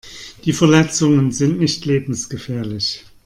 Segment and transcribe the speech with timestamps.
[0.45, 3.05] Die Verletzungen sind nicht lebensgefährlich.